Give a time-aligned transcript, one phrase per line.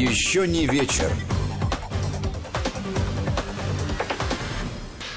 [0.00, 1.12] Еще не вечер.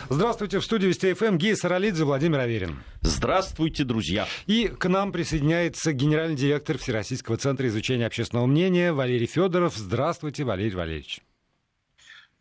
[0.09, 2.83] Здравствуйте, в студии Вести ФМ Гея Саралидзе, Владимир Аверин.
[2.99, 4.27] Здравствуйте, друзья.
[4.45, 9.73] И к нам присоединяется генеральный директор Всероссийского центра изучения общественного мнения Валерий Федоров.
[9.77, 11.21] Здравствуйте, Валерий Валерьевич.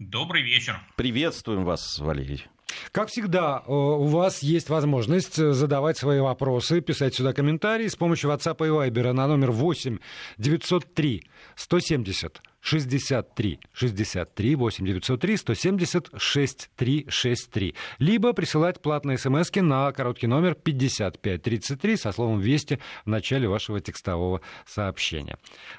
[0.00, 0.80] Добрый вечер.
[0.96, 2.44] Приветствуем вас, Валерий.
[2.92, 7.96] Как всегда, э, у вас есть возможность э, задавать свои вопросы, писать сюда комментарии с
[7.96, 9.98] помощью WhatsApp и Viber на номер 8
[10.38, 11.24] 903
[11.56, 17.74] 170 63 63 8 903 170 63 63.
[17.98, 24.40] Либо присылать платные смс на короткий номер 5533 со словом «Вести» в начале вашего текстового
[24.64, 25.36] сообщения.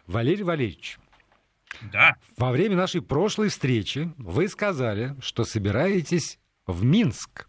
[0.07, 0.99] Валерий Валерьевич,
[1.81, 2.15] да.
[2.37, 7.47] Во время нашей прошлой встречи вы сказали, что собираетесь в Минск.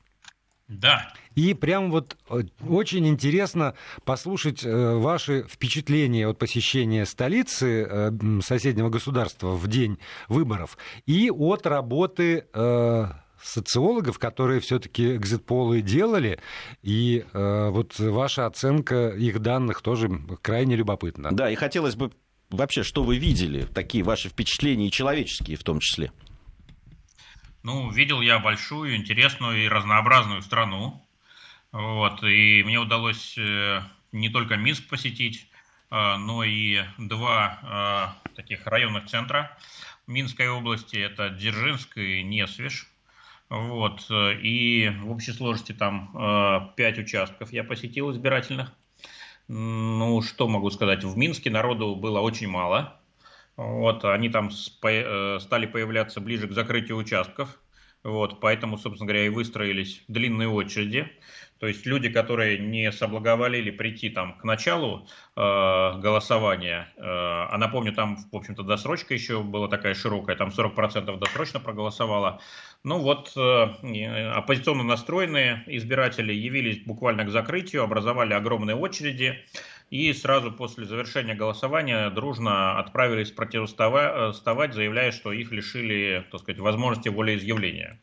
[0.67, 1.13] Да.
[1.35, 8.11] И прям вот э, очень интересно послушать э, ваши впечатления от посещения столицы э,
[8.43, 12.47] соседнего государства в день выборов и от работы
[13.45, 16.41] социологов, которые все-таки экзит-полы делали,
[16.83, 20.09] и э, вот ваша оценка их данных тоже
[20.41, 21.31] крайне любопытна.
[21.31, 22.11] Да, и хотелось бы
[22.51, 26.11] вообще, что вы видели, такие ваши впечатления, и человеческие в том числе?
[27.65, 31.03] Ну, видел я большую, интересную и разнообразную страну.
[31.73, 33.81] Вот, и мне удалось э,
[34.13, 35.49] не только Минск посетить,
[35.91, 39.57] э, но и два э, таких районных центра
[40.07, 40.97] Минской области.
[40.97, 42.87] Это Дзержинск и Несвеж.
[43.49, 48.73] Вот, и в общей сложности там пять участков я посетил избирательных.
[49.49, 53.01] Ну, что могу сказать, в Минске народу было очень мало.
[53.57, 54.51] Вот, они там
[54.83, 57.61] э, стали появляться ближе к закрытию участков.
[58.03, 61.11] Вот, поэтому, собственно говоря, и выстроились длинные очереди.
[61.59, 67.95] То есть люди, которые не соблаговолили прийти там к началу э, голосования, э, а напомню,
[67.95, 72.43] там, в общем-то, досрочка еще была такая широкая, там 40% досрочно проголосовало.
[72.83, 79.43] Ну вот, э, оппозиционно настроенные избиратели явились буквально к закрытию, образовали огромные очереди
[79.95, 87.11] и сразу после завершения голосования дружно отправились противоставать, заявляя, что их лишили, так сказать, возможности
[87.11, 88.01] волеизъявления.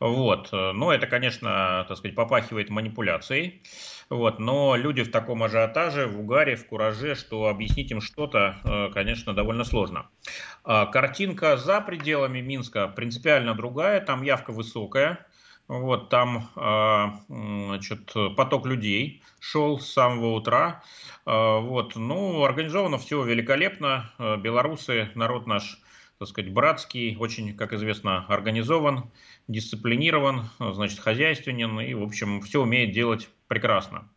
[0.00, 0.50] Вот.
[0.50, 3.62] Но это, конечно, так сказать, попахивает манипуляцией.
[4.08, 4.38] Вот.
[4.38, 9.34] Но люди в таком ажиотаже, в угаре, в кураже, что объяснить им что-то, э, конечно,
[9.34, 10.08] довольно сложно.
[10.64, 15.26] А картинка за пределами Минска принципиально другая, там явка высокая.
[15.70, 20.82] Вот там а, значит, поток людей шел с самого утра.
[21.24, 24.10] А, вот, ну, организовано все великолепно.
[24.18, 25.80] Белорусы, народ наш,
[26.18, 29.12] так сказать, братский, очень, как известно, организован
[29.46, 34.08] дисциплинирован, значит, хозяйственен и, в общем, все умеет делать прекрасно.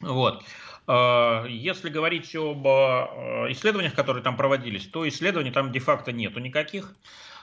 [0.00, 0.42] Вот.
[0.88, 6.96] А, если говорить об а, исследованиях, которые там проводились, то исследований там де-факто нету никаких.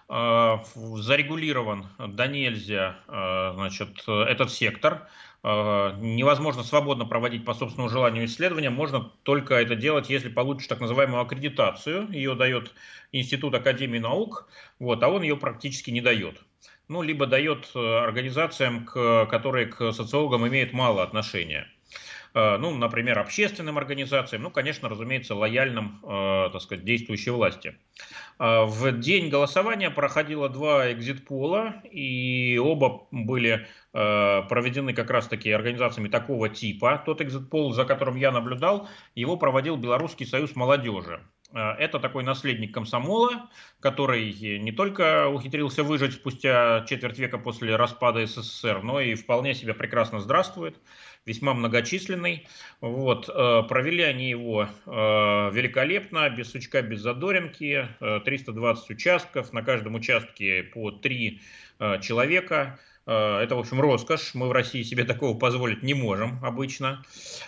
[0.09, 5.07] А, зарегулирован до нельзя значит, этот сектор.
[5.44, 8.69] Невозможно свободно проводить по собственному желанию исследования.
[8.69, 12.09] Можно только это делать, если получишь так называемую аккредитацию.
[12.12, 12.73] Ее дает
[13.12, 16.41] Институт Академии наук, вот, а он ее практически не дает
[16.88, 21.68] ну, либо дает э, организациям, которые к социологам имеют мало отношения.
[22.38, 27.75] Э, ну, например, общественным организациям, ну, конечно, разумеется, лояльным, э, так сказать, действующей власти.
[28.40, 37.02] В день голосования проходило два экзит-пола, и оба были проведены как раз-таки организациями такого типа.
[37.03, 41.19] Тот экзит-пол, за которым я наблюдал, его проводил Белорусский союз молодежи.
[41.53, 43.50] Э, это такой наследник комсомола,
[43.80, 49.74] который не только ухитрился выжить спустя четверть века после распада СССР, но и вполне себя
[49.74, 50.78] прекрасно здравствует,
[51.25, 52.47] весьма многочисленный.
[52.81, 53.30] Вот.
[53.30, 57.88] Э, провели они его э, великолепно, без сучка, без задоринки,
[58.25, 61.41] 320 участков, на каждом участке по три
[62.02, 62.80] человека.
[63.07, 64.35] Э, это, в общем, роскошь.
[64.35, 67.03] Мы в России себе такого позволить не можем обычно.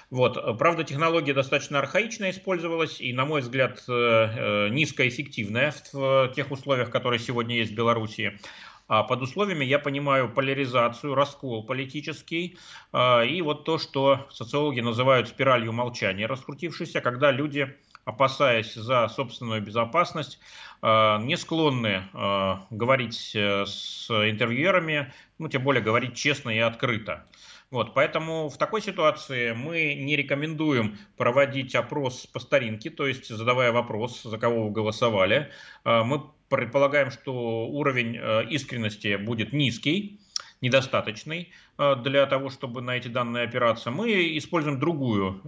[0.09, 0.57] Вот.
[0.57, 6.89] Правда, технология достаточно архаичная использовалась и, на мой взгляд, э, э, низкоэффективная в тех условиях,
[6.89, 8.39] которые сегодня есть в Беларуси.
[8.87, 12.57] А под условиями я понимаю поляризацию, раскол политический
[12.91, 17.77] и вот то, что социологи называют спиралью молчания, раскрутившейся, когда люди
[18.09, 20.39] опасаясь за собственную безопасность,
[20.81, 27.25] не склонны э, говорить э, с интервьюерами, ну, тем более говорить честно и открыто.
[27.71, 33.71] Вот, поэтому в такой ситуации мы не рекомендуем проводить опрос по старинке, то есть задавая
[33.71, 35.51] вопрос, за кого вы голосовали.
[35.85, 40.19] Мы предполагаем, что уровень искренности будет низкий,
[40.61, 43.91] недостаточный для того, чтобы на эти данные опираться.
[43.91, 45.41] Мы используем другую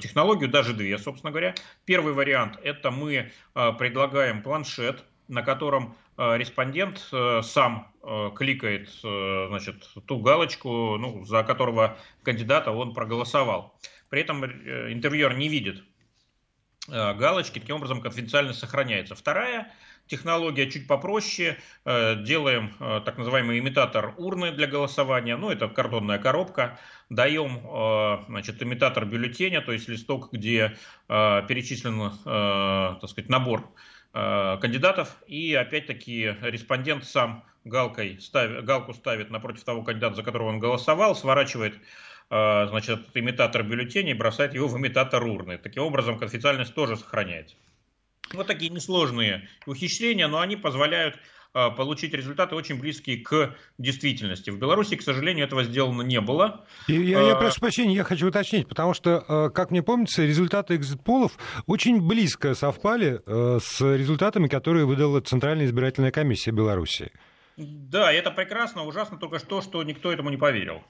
[0.00, 1.54] технологию, даже две, собственно говоря.
[1.84, 6.98] Первый вариант– это мы предлагаем планшет, на котором респондент
[7.44, 7.92] сам
[8.36, 13.78] кликает значит, ту галочку, ну, за которого кандидата он проголосовал.
[14.08, 15.84] При этом интервьюер не видит
[16.88, 19.14] галочки, таким образом конфиденциальность сохраняется.
[19.14, 19.72] Вторая
[20.06, 21.58] технология чуть попроще.
[21.84, 25.36] Э, делаем э, так называемый имитатор урны для голосования.
[25.36, 26.78] Ну, это картонная коробка.
[27.10, 30.76] Даем э, значит, имитатор бюллетеня, то есть листок, где
[31.08, 33.68] перечислен так сказать, набор
[34.12, 35.16] кандидатов.
[35.26, 41.14] И опять-таки респондент сам галкой ставит, галку ставит напротив того кандидата, за которого он голосовал,
[41.14, 41.74] сворачивает
[42.28, 45.58] значит, имитатор бюллетеня и бросает его в имитатор урны.
[45.58, 47.56] Таким образом, конфиденциальность тоже сохраняется.
[48.32, 51.18] Вот такие несложные ухищрения, но они позволяют
[51.58, 54.50] а, получить результаты очень близкие к действительности.
[54.50, 56.66] В Беларуси, к сожалению, этого сделано не было.
[56.86, 60.76] Я, я а, прошу прощения, я хочу уточнить, потому что, а, как мне помнится, результаты
[60.76, 61.32] экзит-полов
[61.66, 67.10] очень близко совпали с результатами, которые выдала Центральная избирательная комиссия Беларуси.
[67.56, 70.82] Да, это прекрасно, ужасно только что, что никто этому не поверил.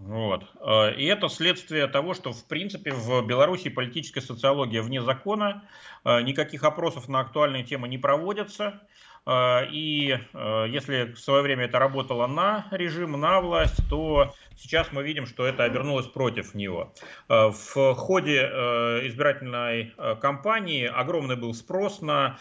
[0.00, 0.44] Вот.
[0.60, 5.62] Э, и это следствие того, что, в принципе, в Беларуси политическая социология вне закона,
[6.04, 8.80] э, никаких опросов на актуальные темы не проводятся.
[9.26, 15.02] Э, и если в свое время это работало на режим, на власть, то сейчас мы
[15.02, 16.94] видим, что это обернулось против него.
[17.28, 18.40] В ходе
[19.04, 19.92] избирательной
[20.22, 22.38] кампании огромный был спрос на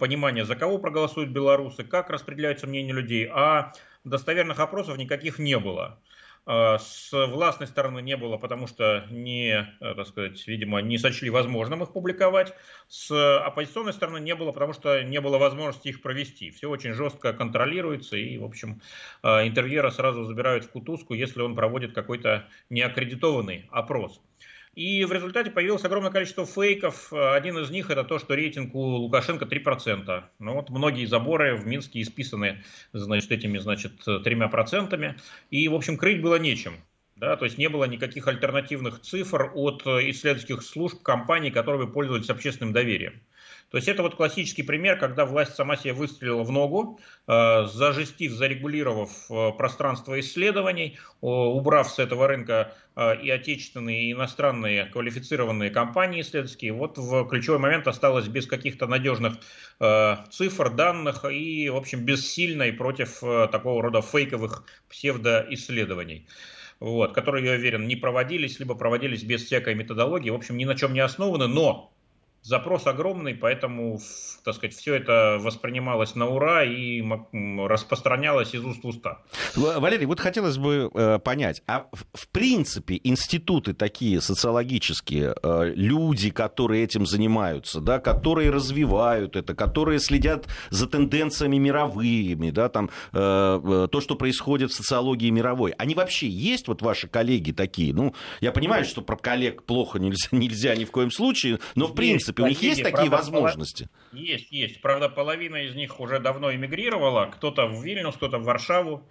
[0.00, 3.72] понимание, за кого проголосуют белорусы, как распределяются мнения людей, а
[4.04, 5.98] достоверных опросов никаких не было.
[6.44, 11.30] А, с властной стороны не было, потому что не, э, так сказать, видимо, не сочли
[11.30, 12.52] возможным их публиковать.
[12.88, 16.50] С оппозиционной стороны не было, потому что не было возможности их провести.
[16.50, 18.80] Все очень жестко контролируется, и, в общем,
[19.22, 24.20] а, интервьюера сразу забирают в кутузку, если он проводит какой-то неаккредитованный опрос.
[24.74, 27.12] И в результате появилось огромное количество фейков.
[27.12, 30.24] Один из них это то, что рейтинг у Лукашенко 3%.
[30.38, 32.62] Ну вот многие заборы в Минске исписаны
[32.94, 33.92] значит, этими значит,
[34.24, 35.16] тремя процентами.
[35.50, 36.76] И, в общем, крыть было нечем.
[37.16, 42.72] Да, то есть не было никаких альтернативных цифр от исследовательских служб компаний, которые пользовались общественным
[42.72, 43.20] доверием.
[43.72, 48.32] То есть это вот классический пример, когда власть сама себе выстрелила в ногу, э, зажестив,
[48.32, 56.20] зарегулировав э, пространство исследований, убрав с этого рынка э, и отечественные, и иностранные квалифицированные компании
[56.20, 59.38] исследовательские, вот в ключевой момент осталось без каких-то надежных
[60.30, 66.26] цифр, данных и, в общем, бессильной против такого рода фейковых псевдоисследований.
[66.78, 70.76] Вот, которые, я уверен, не проводились, либо проводились без всякой методологии, в общем, ни на
[70.76, 71.91] чем не основаны, но
[72.44, 74.00] Запрос огромный, поэтому,
[74.44, 77.00] так сказать, все это воспринималось на ура и
[77.32, 79.18] распространялось из уст в уста.
[79.54, 86.82] Валерий, вот хотелось бы э, понять, а в принципе институты такие социологические, э, люди, которые
[86.82, 94.00] этим занимаются, да, которые развивают это, которые следят за тенденциями мировыми, да, там, э, то,
[94.00, 97.94] что происходит в социологии мировой, они вообще есть, вот ваши коллеги такие?
[97.94, 101.94] Ну, я понимаю, что про коллег плохо нельзя, нельзя ни в коем случае, но в
[101.94, 103.88] принципе принципе, у них есть такие правда, возможности?
[104.12, 104.80] Есть, есть.
[104.80, 107.26] Правда, половина из них уже давно эмигрировала.
[107.26, 109.08] Кто-то в Вильнюс, кто-то в Варшаву.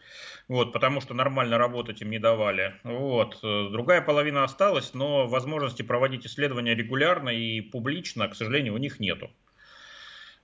[0.47, 2.75] Вот, потому что нормально работать им не давали.
[2.83, 3.39] Вот.
[3.41, 9.31] Другая половина осталась, но возможности проводить исследования регулярно и публично, к сожалению, у них нету.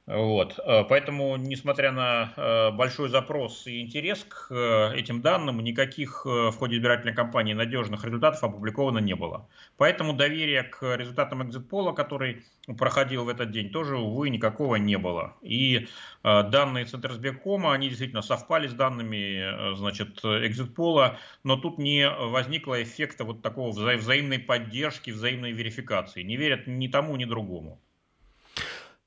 [0.07, 0.57] Вот.
[0.63, 6.53] Э, поэтому, несмотря на э, большой запрос и интерес к э, этим данным, никаких в
[6.53, 9.49] ходе избирательной кампании надежных результатов опубликовано не было.
[9.75, 12.45] Поэтому доверия к результатам экзитпола, который
[12.77, 15.35] проходил в этот день, тоже, увы, никакого не было.
[15.41, 15.87] И
[16.23, 23.41] данные Центрсбегкома, они действительно совпали с данными значит, экзитпола, но тут не возникло эффекта вот
[23.41, 26.23] такого вза взаимной поддержки, взаимной верификации.
[26.23, 27.81] Не верят ни тому, ни другому.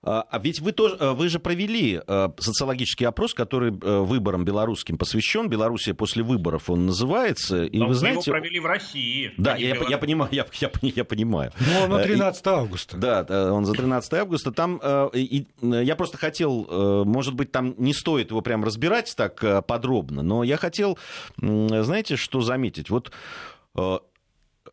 [0.03, 4.47] А, а ведь вы, тоже, э, вы же провели э, социологический опрос, который э, выборам
[4.47, 5.49] белорусским посвящен.
[5.49, 7.65] Белоруссия после выборов он называется.
[7.65, 8.31] И Но вы знаете...
[8.31, 9.33] его провели в России.
[9.37, 11.53] Да, я, я, понимаю, я, я, я понимаю.
[11.61, 12.97] Ну, он на 13 августа.
[12.97, 14.53] Да, он за 13 августа.
[14.53, 14.81] Там,
[15.13, 20.45] и, я просто хотел, может быть, там не стоит его прям разбирать так подробно, но
[20.45, 20.99] я хотел,
[21.39, 22.91] знаете, что заметить?
[22.91, 23.13] Вот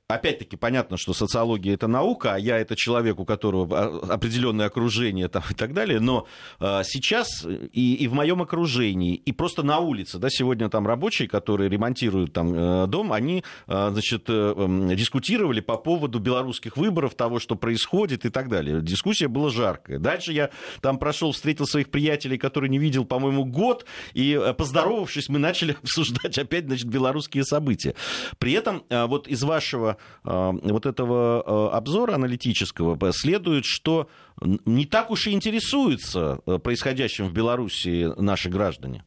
[0.10, 5.44] опять-таки понятно, что социология это наука, а я это человек, у которого определенное окружение там,
[5.50, 6.28] и так далее, но
[6.62, 11.28] э, сейчас и, и в моем окружении, и просто на улице, да, сегодня там рабочие,
[11.28, 17.40] которые ремонтируют там э, дом, они, э, значит, э, дискутировали по поводу белорусских выборов, того,
[17.40, 18.82] что происходит и так далее.
[18.82, 20.00] Дискуссия была жаркая.
[20.00, 25.38] Дальше я там прошел, встретил своих приятелей, которые не видел, по-моему, год, и поздоровавшись, мы
[25.38, 27.94] начали обсуждать опять, значит, белорусские события.
[28.40, 34.10] При этом вот из вашего Э, вот этого э, обзора аналитического следует, что
[34.42, 39.04] не так уж и интересуются э, происходящим в Беларуси наши граждане.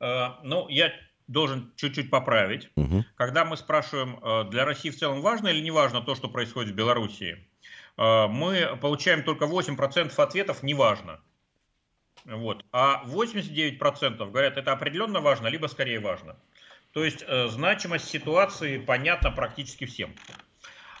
[0.00, 0.92] Ну, я
[1.26, 2.70] должен чуть-чуть поправить.
[2.76, 3.04] Угу.
[3.16, 6.76] Когда мы спрашиваем, для России в целом важно или не важно то, что происходит в
[6.76, 7.44] Беларуси,
[7.96, 11.18] мы получаем только 8% ответов «неважно».
[12.24, 12.64] Вот.
[12.72, 16.36] А 89% говорят, это определенно важно, либо скорее важно.
[16.92, 20.14] То есть э, значимость ситуации понятна практически всем.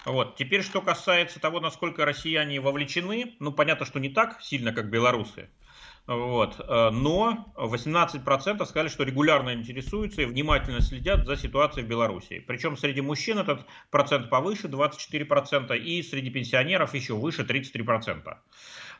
[0.04, 0.36] Вот.
[0.36, 5.50] Теперь, что касается того, насколько россияне вовлечены, ну, понятно, что не так сильно, как белорусы.
[6.06, 6.58] Вот.
[6.58, 12.42] Э, но 18% сказали, что регулярно интересуются и внимательно следят за ситуацией в Беларуси.
[12.46, 18.36] Причем среди мужчин этот процент повыше, 24%, и среди пенсионеров еще выше, 33%.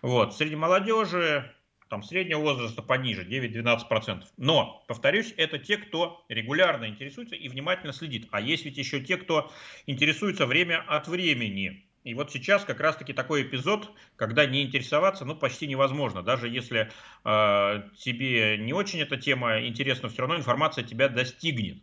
[0.03, 0.37] Вот.
[0.37, 1.51] Среди молодежи
[1.89, 4.25] там среднего возраста пониже, 9-12%.
[4.37, 8.29] Но, повторюсь, это те, кто регулярно интересуется и внимательно следит.
[8.31, 9.51] А есть ведь еще те, кто
[9.87, 11.85] интересуется время от времени.
[12.05, 16.23] И вот сейчас как раз-таки такой эпизод, когда не интересоваться, ну, почти невозможно.
[16.23, 16.91] Даже если
[17.25, 21.83] э, тебе не очень эта тема интересна, все равно информация тебя достигнет.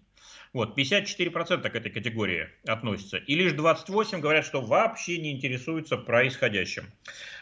[0.54, 3.18] Вот, 54% к этой категории относятся.
[3.18, 6.86] И лишь 28% говорят, что вообще не интересуются происходящим.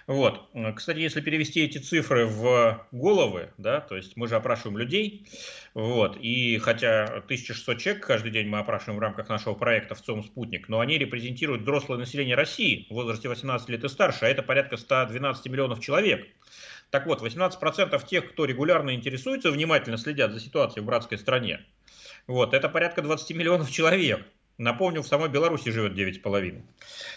[0.08, 0.50] Вот.
[0.76, 5.28] Кстати, если перевести эти цифры в головы, да, то есть мы же опрашиваем людей,
[5.74, 10.24] вот, и хотя 1600 человек каждый день мы опрашиваем в рамках нашего проекта в ЦОМ
[10.24, 14.44] «Спутник», но они репрезентируют взрослое население России в возрасте 18 лет и старше, а это
[14.44, 16.28] порядка 112 миллионов человек.
[16.90, 21.66] Так вот, 18% тех, кто регулярно интересуется, внимательно следят за ситуацией в братской стране,
[22.27, 24.25] вот, это порядка 20 миллионов человек.
[24.60, 26.62] Напомню, в самой Беларуси живет 9,5.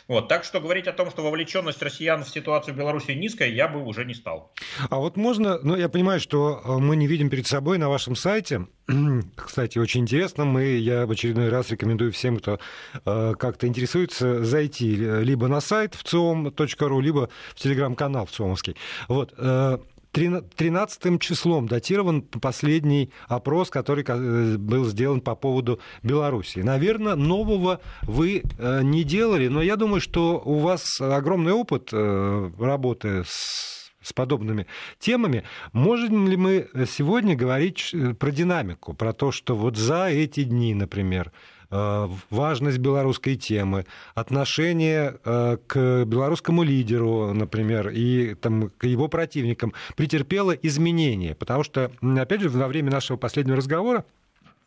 [0.08, 3.68] Вот, так что говорить о том, что вовлеченность россиян в ситуацию в Беларуси низкая, я
[3.68, 4.52] бы уже не стал.
[4.88, 8.16] А вот можно, ну я понимаю, что э, мы не видим перед собой на вашем
[8.16, 8.66] сайте,
[9.36, 12.58] кстати, очень интересно, мы, я в очередной раз рекомендую всем, кто
[13.04, 18.76] э, как-то интересуется, зайти либо на сайт в циом.ру, либо в телеграм-канал в циомовский.
[19.08, 19.78] Вот, э,
[20.16, 26.61] 13 числом датирован последний опрос, который э, был сделан по поводу Беларуси.
[26.61, 32.50] Наверное, нового вы э, не делали, но я думаю, что у вас огромный опыт э,
[32.58, 34.68] работы с с подобными
[35.00, 35.42] темами.
[35.73, 41.32] Можем ли мы сегодня говорить про динамику, про то, что вот за эти дни, например,
[41.70, 50.52] важность белорусской темы, отношение э, к белорусскому лидеру, например, и там, к его противникам претерпело
[50.52, 51.35] изменения.
[51.35, 54.04] Потому что, опять же, во время нашего последнего разговора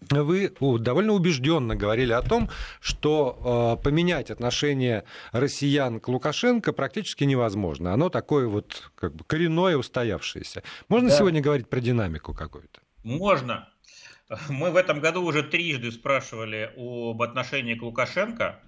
[0.10, 7.94] вы довольно убежденно говорили о том, что э, поменять отношение россиян к Лукашенко практически невозможно.
[7.94, 10.64] Оно такое вот как бы коренное, устоявшееся.
[10.88, 11.18] Можно да.
[11.18, 12.80] сегодня говорить про динамику какую-то?
[13.04, 13.68] Можно.
[14.50, 18.60] Мы в этом году уже трижды спрашивали об отношении к Лукашенко,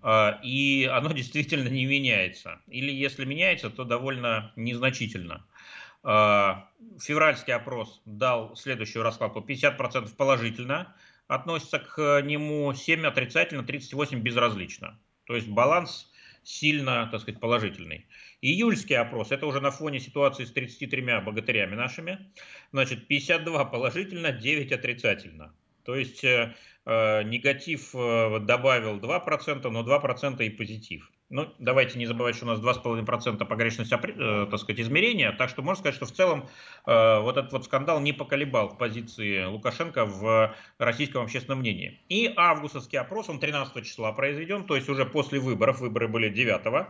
[0.00, 2.60] а, и оно действительно не меняется.
[2.68, 5.44] Или если меняется, то довольно незначительно.
[6.04, 6.68] А,
[7.00, 9.40] февральский опрос дал следующую раскладку.
[9.40, 10.94] 50% положительно
[11.26, 15.00] относятся к нему, 7 отрицательно, 38 безразлично.
[15.24, 16.10] То есть баланс
[16.44, 18.06] сильно, так сказать, положительный.
[18.42, 22.18] Июльский опрос, это уже на фоне ситуации с 33 богатырями нашими,
[22.72, 25.54] значит, 52 положительно, 9 отрицательно.
[25.84, 31.11] То есть э, э негатив э, добавил 2%, но 2% и позитив.
[31.32, 35.62] Ну, давайте не забывать, что у нас 2,5% погрешность э, так сказать, измерения, так что
[35.62, 36.46] можно сказать, что в целом
[36.84, 42.02] э, вот этот вот скандал не поколебал позиции Лукашенко в российском общественном мнении.
[42.10, 46.88] И августовский опрос, он 13 числа произведен, то есть уже после выборов, выборы были 9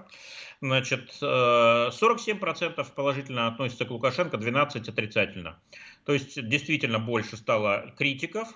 [0.60, 5.60] Значит, 47% э, положительно относятся к Лукашенко, 12% отрицательно.
[6.04, 8.48] То есть действительно больше стало критиков,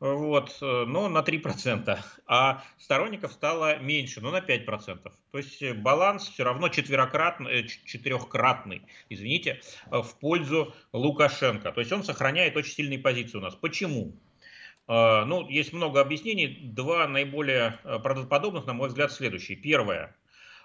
[0.00, 5.12] вот, э, но на 3%, а сторонников стало меньше, но на 5%.
[5.30, 11.70] То есть э, баланс все равно четверократный, э, четырехкратный, извините, в пользу Лукашенко.
[11.72, 13.54] То есть он сохраняет очень сильные позиции у нас.
[13.54, 14.16] Почему?
[14.88, 16.48] Ну, есть много объяснений.
[16.48, 19.56] Два наиболее правдоподобных, на мой взгляд, следующие.
[19.56, 20.16] Первое.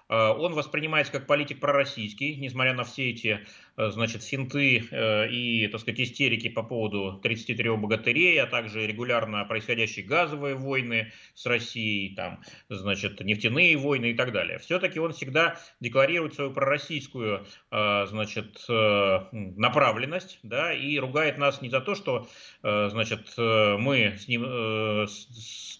[0.08, 6.00] Он воспринимается как политик пророссийский, несмотря на все эти значит, финты э, и, так сказать,
[6.00, 13.20] истерики по поводу 33 богатырей, а также регулярно происходящие газовые войны с Россией, там, значит,
[13.20, 14.58] нефтяные войны и так далее.
[14.58, 21.94] Все-таки он всегда декларирует свою пророссийскую, значит, направленность, да, и ругает нас не за то,
[21.94, 22.28] что,
[22.62, 24.42] значит, мы с ним,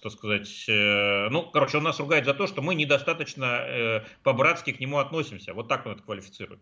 [0.03, 4.99] так сказать, ну, короче, он нас ругает за то, что мы недостаточно по-братски к нему
[4.99, 5.55] относимся.
[5.55, 6.61] Вот так он это квалифицирует.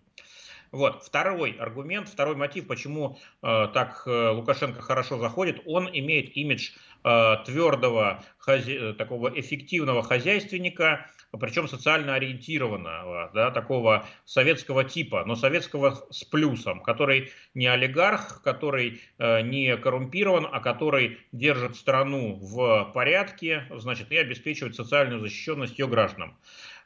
[0.75, 1.05] Вот.
[1.05, 6.73] Второй аргумент, второй мотив, почему э, так э, Лукашенко хорошо заходит, он имеет имидж
[7.05, 8.93] э, твердого, хази...
[8.95, 11.07] такого эффективного хозяйственника,
[11.39, 19.01] причем социально ориентированного, да, такого советского типа, но советского с плюсом, который не олигарх, который
[19.19, 25.87] э, не коррумпирован, а который держит страну в порядке, значит, и обеспечивает социальную защищенность ее
[25.87, 26.37] гражданам.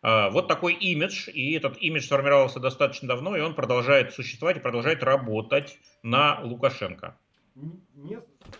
[0.03, 4.61] А, вот такой имидж, и этот имидж сформировался достаточно давно, и он продолжает существовать и
[4.61, 7.17] продолжает работать на Лукашенко.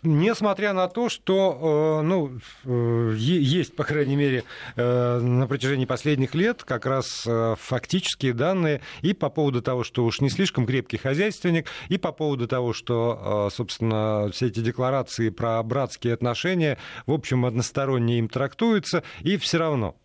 [0.03, 4.45] Несмотря на то, что э, ну, э, есть, по крайней мере,
[4.77, 7.27] э, на протяжении последних лет как раз
[7.59, 12.47] фактические данные и по поводу того, что уж не слишком крепкий хозяйственник, и по поводу
[12.47, 19.37] того, что, собственно, все эти декларации про братские отношения, в общем, односторонне им трактуются, и
[19.37, 19.97] все равно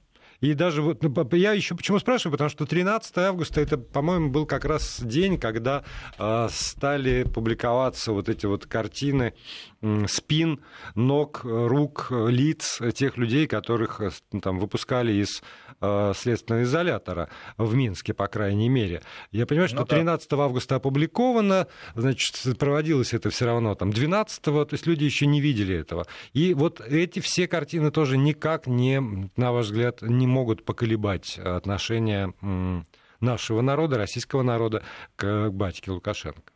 [0.43, 4.45] и даже вот ну, я еще почему спрашиваю, потому что 13 августа это, по-моему, был
[4.45, 5.85] как раз день, когда
[6.19, 9.35] э, стали публиковаться вот эти вот картины
[10.07, 10.61] спин,
[10.95, 14.11] ног, рук, лиц тех людей, которых э,
[14.41, 15.43] там выпускали из
[15.81, 19.01] э, следственного изолятора в Минске, по крайней мере.
[19.31, 19.95] Я понимаю, что ну, да.
[19.95, 25.41] 13 августа опубликовано, значит, проводилось это все равно там 12 то есть люди еще не
[25.41, 26.05] видели этого.
[26.33, 29.01] И вот эти все картины тоже никак не,
[29.35, 32.33] на ваш взгляд, не могут поколебать отношение
[33.19, 34.83] нашего народа, российского народа
[35.15, 36.53] к батьке Лукашенко.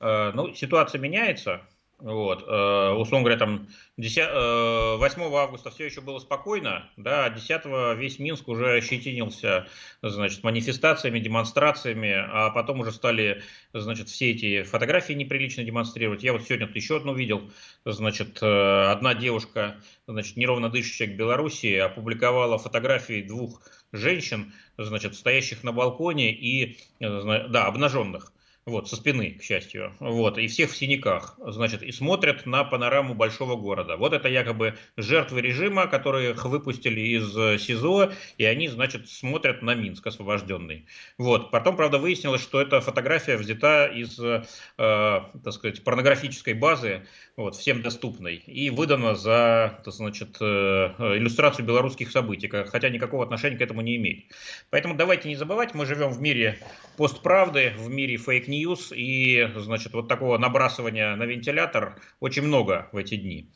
[0.00, 1.62] Э, ну, ситуация меняется.
[2.02, 7.30] Вот, э, условно говоря, там 10, 8 э, августа все еще было спокойно, да, а
[7.30, 9.68] 10 весь Минск уже ощетинился,
[10.02, 13.42] значит, манифестациями, демонстрациями, а потом уже стали,
[13.72, 16.24] значит, все эти фотографии неприлично демонстрировать.
[16.24, 17.52] Я вот сегодня еще одну видел,
[17.84, 19.76] значит, э, одна девушка,
[20.08, 27.66] значит, неровно дышащая к Белоруссии, опубликовала фотографии двух женщин, значит, стоящих на балконе и, да,
[27.66, 28.32] обнаженных
[28.64, 33.14] вот, со спины, к счастью, вот, и всех в синяках, значит, и смотрят на панораму
[33.14, 33.96] большого города.
[33.96, 39.74] Вот это якобы жертвы режима, которых выпустили из э, СИЗО, и они, значит, смотрят на
[39.74, 40.86] Минск освобожденный.
[41.18, 44.44] Вот, потом, правда, выяснилось, что эта фотография взята из, э,
[44.76, 47.02] так сказать, порнографической базы,
[47.36, 53.62] вот, всем доступной, и выдана за, значит, э, иллюстрацию белорусских событий, хотя никакого отношения к
[53.62, 54.26] этому не имеет.
[54.70, 56.58] Поэтому давайте не забывать, мы живем в мире
[56.96, 62.96] постправды, в мире фейк ньюс и, значит, вот такого набрасывания на вентилятор очень много в
[62.96, 63.50] эти дни.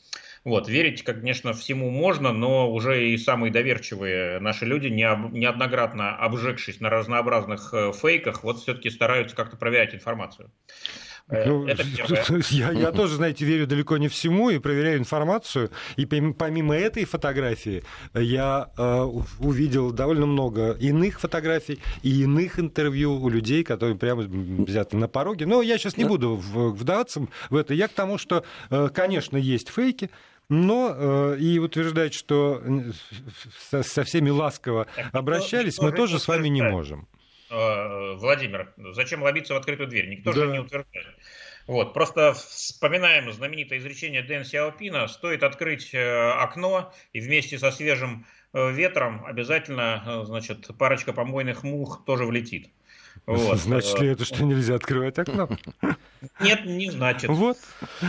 [0.44, 6.88] Вот, верить, конечно, всему можно, но уже и самые доверчивые наши люди, неоднократно обжегшись на
[6.88, 10.52] разнообразных э, фейках, вот все-таки стараются как-то проверять информацию.
[11.28, 11.66] Э, ну,
[12.50, 15.70] я, я тоже, знаете, верю далеко не всему и проверяю информацию.
[15.96, 17.82] И помимо этой фотографии
[18.14, 19.00] я э,
[19.38, 25.46] увидел довольно много иных фотографий и иных интервью у людей, которые прямо взяты на пороге.
[25.46, 27.74] Но я сейчас не буду вдаваться в это.
[27.74, 30.10] Я к тому, что, э, конечно, есть фейки,
[30.48, 32.62] но э, и утверждать, что
[33.68, 37.08] со, со всеми ласково обращались, мы тоже с вами не можем.
[37.50, 40.08] Э, Владимир, зачем лобиться в открытую дверь?
[40.08, 40.40] Никто да.
[40.40, 41.06] же не утверждает.
[41.66, 48.24] Вот, просто вспоминаем знаменитое изречение Дэн Сяопина, стоит открыть э, окно и вместе со свежим
[48.52, 52.70] э, ветром обязательно, значит, парочка помойных мух тоже влетит.
[53.26, 53.58] Вот.
[53.58, 55.48] Значит ли это, что нельзя открывать окно?
[56.40, 57.28] Нет, не значит.
[57.28, 57.58] Вот.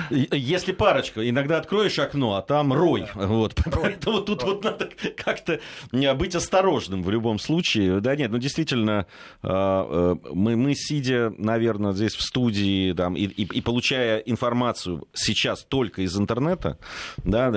[0.10, 3.08] Если парочка, иногда откроешь окно, а там рой.
[3.16, 3.28] Да.
[3.28, 3.60] Вот.
[3.66, 3.76] Рой.
[3.84, 4.54] Поэтому тут рой.
[4.54, 5.60] вот надо как-то
[5.92, 8.00] быть осторожным в любом случае.
[8.00, 9.08] Да нет, ну действительно,
[9.42, 15.08] а, а, мы, мы сидя, наверное, здесь в студии там, и, и, и получая информацию
[15.14, 16.78] сейчас только из интернета,
[17.24, 17.50] да,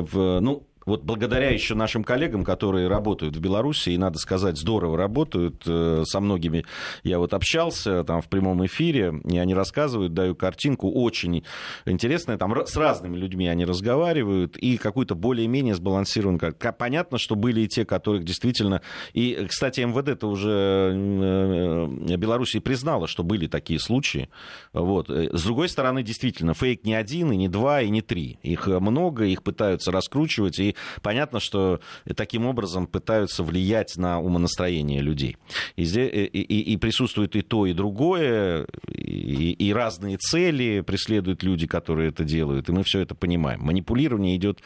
[0.00, 4.96] в, ну, вот благодаря еще нашим коллегам, которые работают в Беларуси, и, надо сказать, здорово
[4.96, 6.64] работают, э, со многими
[7.02, 11.44] я вот общался там в прямом эфире, и они рассказывают, даю картинку очень
[11.84, 16.54] интересная, там с разными людьми они разговаривают, и какую-то более-менее сбалансированную.
[16.78, 18.80] Понятно, что были и те, которых действительно...
[19.12, 24.28] И, кстати, МВД-то уже э, Белоруссии признала, что были такие случаи.
[24.72, 25.10] Вот.
[25.10, 28.38] С другой стороны, действительно, фейк не один, и не два, и не три.
[28.42, 31.80] Их много, их пытаются раскручивать, и понятно, что
[32.16, 35.36] таким образом пытаются влиять на умонастроение людей.
[35.76, 41.42] И, здесь, и, и, и присутствует и то, и другое, и, и разные цели преследуют
[41.42, 43.60] люди, которые это делают, и мы все это понимаем.
[43.62, 44.60] Манипулирование идет,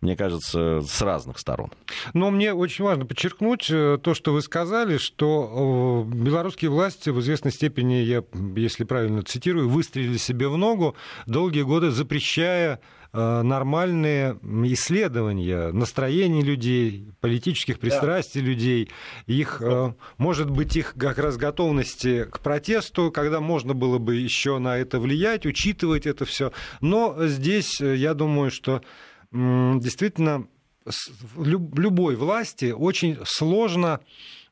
[0.00, 1.70] мне кажется, с разных сторон.
[2.12, 7.20] Но мне очень важно подчеркнуть э, то, что вы сказали, что э, белорусские власти в
[7.20, 8.24] известной степени, я,
[8.56, 10.96] если правильно цитирую, выстрелили себе в ногу,
[11.26, 12.78] долгие годы запрещая Э,
[13.14, 18.46] нормальные исследования настроений людей, политических пристрастий да.
[18.48, 18.90] людей,
[19.26, 24.58] их, э, может быть, их как раз готовности к протесту, когда можно было бы еще
[24.58, 26.52] на это влиять, учитывать это все.
[26.80, 28.82] Но здесь, э, я думаю, что
[29.32, 30.46] действительно
[31.36, 34.00] любой власти очень сложно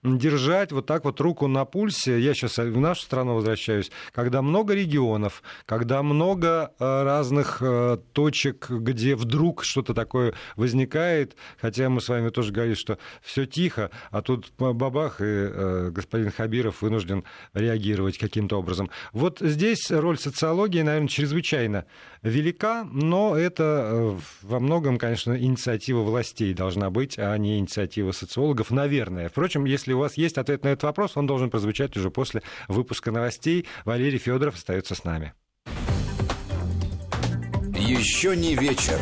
[0.02, 4.74] держать вот так вот руку на пульсе, я сейчас в нашу страну возвращаюсь, когда много
[4.74, 12.08] регионов, когда много э, разных э, точек, где вдруг что-то такое возникает, хотя мы с
[12.08, 18.18] вами тоже говорили, что все тихо, а тут бабах, и э, господин Хабиров вынужден реагировать
[18.18, 18.90] каким-то образом.
[19.12, 21.86] Вот здесь роль социологии, наверное, чрезвычайно
[22.22, 29.28] велика, но это во многом, конечно, инициатива властей должна быть, а не инициатива социологов, наверное.
[29.28, 32.42] Впрочем, если если у вас есть ответ на этот вопрос, он должен прозвучать уже после
[32.66, 33.66] выпуска новостей.
[33.85, 35.35] Валерий Федоров остается с нами.
[37.76, 38.98] Еще не вечер.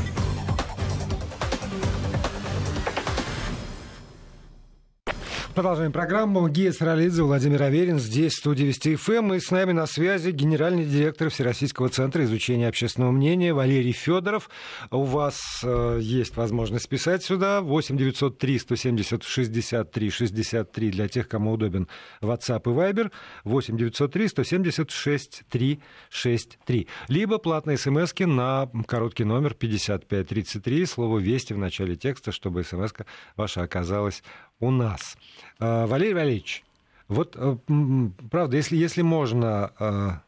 [5.55, 6.49] Продолжаем программу.
[6.49, 7.99] Гия Саралидзе, Владимир Аверин.
[7.99, 9.35] Здесь, в студии Вести ФМ.
[9.35, 14.49] И с нами на связи генеральный директор Всероссийского центра изучения общественного мнения Валерий Федоров.
[14.93, 17.63] У вас э, есть возможность писать сюда.
[17.63, 21.89] 8 903 170 63 63 для тех, кому удобен
[22.23, 23.11] WhatsApp и Viber.
[23.43, 26.89] 8 903 170 63 63.
[27.09, 30.87] Либо платные смс на короткий номер 5533.
[30.87, 32.93] Слово «Вести» в начале текста, чтобы смс
[33.37, 34.23] ваша оказалась
[34.61, 35.17] у нас.
[35.59, 36.65] А, Валерий Валерьевич,
[37.09, 37.57] вот э,
[38.31, 39.73] правда, если, если можно...
[39.79, 40.23] А,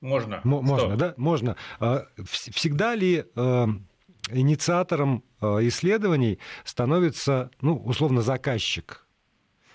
[0.00, 0.40] можно.
[0.42, 1.14] можно, да?
[1.16, 1.56] Можно.
[1.78, 3.66] А, всегда ли э,
[4.30, 9.06] инициатором э, исследований становится, ну, условно, заказчик?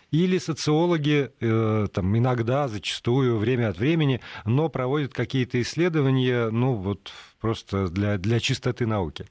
[0.10, 7.12] Или социологи там, иногда, зачастую, время от времени, но проводят какие-то исследования, ну, вот
[7.42, 9.26] просто для, для чистоты науки?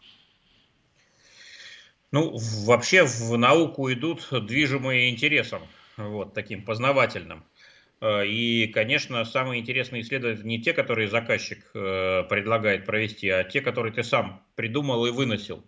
[2.16, 5.60] Ну, вообще в науку идут движимые интересом,
[5.98, 7.44] вот, таким познавательным.
[8.00, 13.60] Э, и, конечно, самые интересные исследования не те, которые заказчик э, предлагает провести, а те,
[13.60, 15.62] которые ты сам придумал и выносил.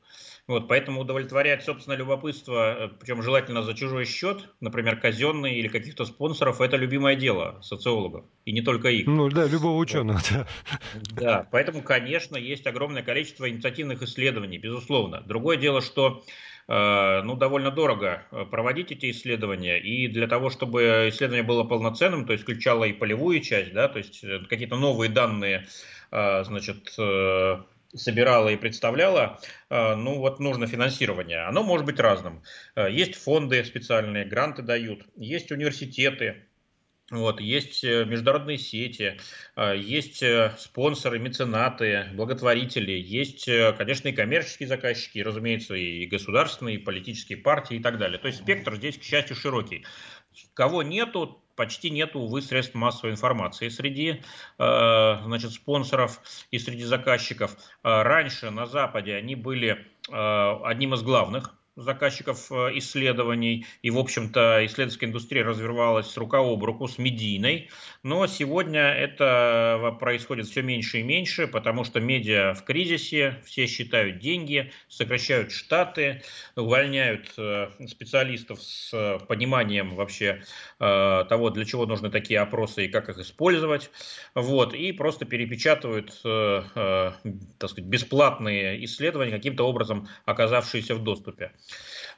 [0.48, 6.06] Вот, поэтому удовлетворять, собственно, любопытство, э, причем желательно за чужой счет, например, казенный или каких-то
[6.06, 9.06] спонсоров, это любимое дело социологов, и не только их.
[9.06, 10.46] Ну да, любого ученого, да.
[11.20, 15.20] Да, поэтому, конечно, есть огромное количество инициативных исследований, безусловно.
[15.20, 16.24] Другое дело, что
[16.66, 19.78] э, ну, довольно дорого э, проводить эти исследования.
[19.78, 23.98] И для того, чтобы исследование было полноценным, то есть включало и полевую часть, да, то
[23.98, 25.66] есть какие-то новые данные,
[26.10, 26.96] значит,
[27.94, 31.40] собирала и представляла, э, ну вот нужно финансирование.
[31.40, 32.42] Оно может быть разным.
[32.74, 36.44] Э, есть фонды специальные, гранты дают, есть университеты,
[37.10, 39.18] вот, есть э, международные сети,
[39.56, 40.22] есть
[40.58, 43.46] спонсоры, меценаты, благотворители, есть,
[43.78, 48.18] конечно, и коммерческие заказчики, разумеется, и государственные, и политические партии и так далее.
[48.18, 49.86] То есть спектр здесь, к счастью, широкий.
[50.52, 54.22] Кого нету, почти нет, увы, средств массовой информации среди
[54.58, 56.20] э, значит, спонсоров
[56.52, 57.56] и среди заказчиков.
[57.82, 64.66] Э, раньше на Западе они были э, одним из главных заказчиков исследований, и, в общем-то,
[64.66, 67.70] исследовательская индустрия развивалась рука об руку с медийной,
[68.02, 74.18] но сегодня это происходит все меньше и меньше, потому что медиа в кризисе, все считают
[74.18, 76.22] деньги, сокращают штаты,
[76.56, 77.30] увольняют
[77.88, 80.42] специалистов с пониманием вообще
[80.80, 83.90] Э, того, для чего нужны такие опросы и как их использовать,
[84.34, 87.12] вот, и просто перепечатывают, э, э,
[87.58, 91.52] так сказать, бесплатные исследования, каким-то образом оказавшиеся в доступе.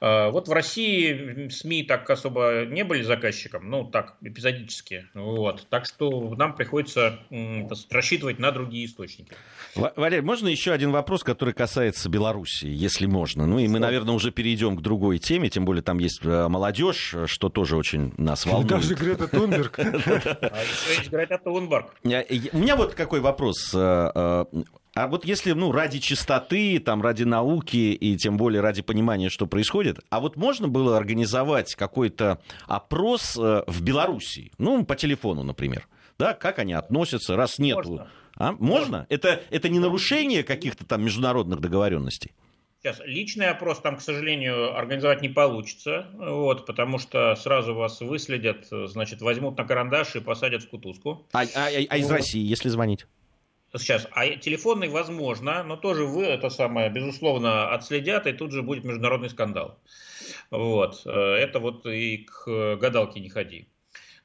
[0.01, 5.07] Вот в России СМИ так особо не были заказчиком, ну так, эпизодически.
[5.13, 5.67] Вот.
[5.69, 7.19] Так что нам приходится
[7.91, 9.35] рассчитывать на другие источники.
[9.75, 13.47] Валерий, можно еще один вопрос, который касается Беларуси, если можно?
[13.47, 17.51] Ну и мы, наверное, уже перейдем к другой теме, тем более там есть молодежь, что
[17.51, 18.69] тоже очень нас волнует.
[18.69, 19.79] Даже Грета Тунберг.
[19.81, 20.63] А
[21.11, 21.95] Грета Тунберг.
[22.05, 22.09] У
[22.59, 23.75] меня вот какой вопрос.
[24.95, 29.47] А вот если, ну, ради чистоты, там, ради науки и тем более ради понимания, что
[29.47, 35.87] происходит, а вот можно было организовать какой-то опрос э, в Белоруссии, ну, по телефону, например,
[36.19, 37.91] да, как они относятся, раз нету...
[37.91, 38.09] Можно.
[38.37, 38.53] А?
[38.53, 38.67] Можно?
[38.67, 39.07] Можно.
[39.11, 42.33] Это, это не нарушение каких-то там международных договоренностей?
[42.83, 48.67] Сейчас, личный опрос там, к сожалению, организовать не получится, вот, потому что сразу вас выследят,
[48.71, 51.27] значит, возьмут на карандаш и посадят в кутузку.
[51.33, 53.07] А, а, а из России, если звонить?
[53.77, 58.85] Сейчас, а телефонный возможно, но тоже вы это самое, безусловно, отследят, и тут же будет
[58.85, 59.79] международный скандал.
[60.51, 61.03] Вот.
[61.07, 63.69] Э, это вот и к гадалке не ходи.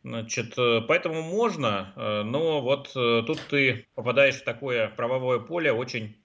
[0.04, 6.16] Значит, э, поэтому можно, э, но вот тут ты попадаешь в такое правовое поле очень,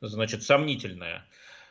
[0.00, 1.26] значит, сомнительное.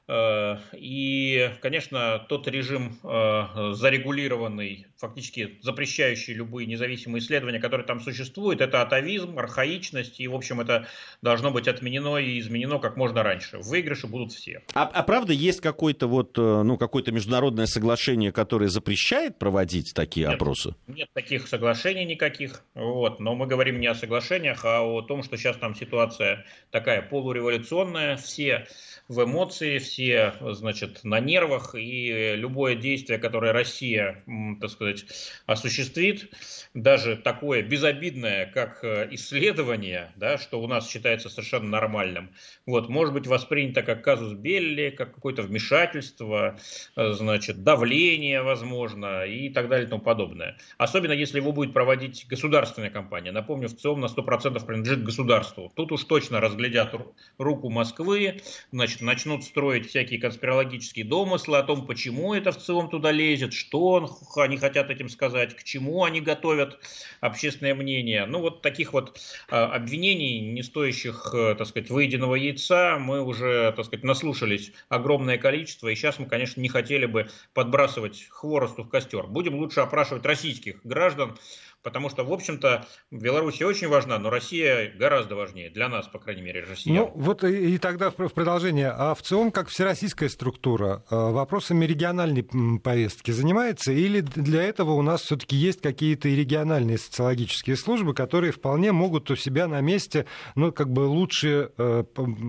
[0.10, 8.60] Э, и, конечно, тот режим э, зарегулированный, фактически запрещающий любые независимые исследования, которые там существуют,
[8.60, 10.88] это атовизм, архаичность, и, в общем, это
[11.22, 13.60] должно быть отменено и изменено как можно раньше.
[13.60, 14.64] Выигрыши будут все.
[14.74, 20.26] А, а правда есть какое-то вот, э, ну, какое-то международное соглашение, которое запрещает проводить такие
[20.26, 20.74] нет, опросы?
[20.88, 25.38] Нет таких соглашений никаких, вот, но мы говорим не о соглашениях, а о том, что
[25.38, 28.66] сейчас там ситуация такая полуреволюционная, все
[29.08, 29.99] в эмоции, все,
[30.42, 34.24] значит, на нервах, и любое действие, которое Россия,
[34.62, 35.06] так сказать,
[35.46, 36.32] осуществит,
[36.74, 42.30] даже такое безобидное, как э, исследование, да, что у нас считается совершенно нормальным,
[42.66, 46.60] вот, может быть воспринято как казус Белли, как какое-то вмешательство,
[46.96, 50.58] э, значит, давление, возможно, и так далее и тому подобное.
[50.78, 53.32] Особенно, если его будет проводить государственная компания.
[53.32, 55.72] Напомню, в ЦИОМ на 100% принадлежит государству.
[55.76, 56.96] Тут уж точно разглядят
[57.38, 63.12] руку Москвы, значит, начнут строить всякие конспирологические домыслы о том, почему это в целом туда
[63.12, 66.80] лезет, что они хотят этим сказать, к чему они готовят
[67.20, 68.26] общественное мнение.
[68.26, 73.74] Ну, вот таких вот а, обвинений, не стоящих, э, так сказать, выеденного яйца, мы уже,
[73.76, 78.90] так сказать, наслушались огромное количество, и сейчас мы, конечно, не хотели бы подбрасывать хворосту в
[78.90, 79.28] костер.
[79.28, 81.38] Будем лучше опрашивать российских граждан,
[81.84, 86.42] потому что, в общем-то, Беларусь очень важна, но Россия гораздо важнее, для нас, по крайней
[86.42, 86.94] мере, Россия.
[86.94, 88.90] Ну, вот и, и тогда в продолжение.
[88.90, 92.44] А в целом, как всероссийская структура, э, вопросами региональной
[92.80, 98.52] повестки занимается, или для этого у нас все-таки есть какие-то и региональные социологические службы, которые
[98.52, 102.04] вполне могут у себя на месте, ну, как бы лучше э,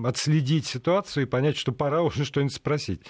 [0.04, 3.02] отследить ситуацию и понять, что пора уже что-нибудь спросить?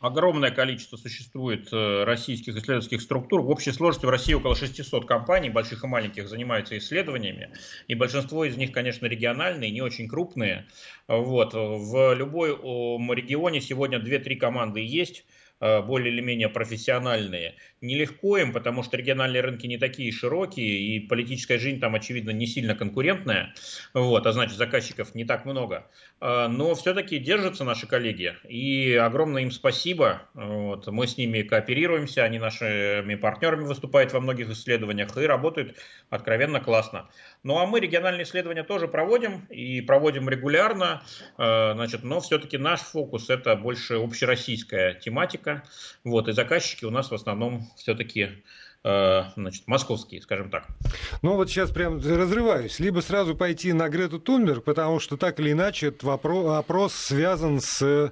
[0.00, 3.42] Огромное количество существует э, российских исследовательских структур.
[3.42, 7.50] В общей сложности в России около 600 компаний, больших и маленьких, занимаются исследованиями.
[7.86, 10.66] И большинство из них, конечно, региональные, не очень крупные.
[11.06, 11.54] Вот.
[11.54, 15.24] В любом регионе сегодня 2-3 команды есть
[15.60, 17.56] Э, более или менее профессиональные.
[17.80, 22.46] Нелегко им, потому что региональные рынки не такие широкие, и политическая жизнь там, очевидно, не
[22.46, 23.54] сильно конкурентная,
[23.94, 25.86] вот, а значит, заказчиков не так много.
[26.20, 30.22] Э, но все-таки держатся наши коллеги, и огромное им спасибо.
[30.34, 35.76] Вот, мы с ними кооперируемся, они нашими партнерами выступают во многих исследованиях и работают
[36.10, 37.08] откровенно классно.
[37.44, 41.04] Ну а мы региональные исследования тоже проводим и проводим регулярно,
[41.36, 45.62] э, значит, но все-таки наш фокус это больше общероссийская тематика,
[46.02, 48.42] вот, и заказчики у нас в основном все-таки
[48.84, 50.66] Э, значит, московские, скажем так.
[51.20, 52.78] Ну вот сейчас прям разрываюсь.
[52.78, 57.60] Либо сразу пойти на Грету Тунберг, потому что так или иначе этот вопрос, опрос связан
[57.60, 58.10] с, э,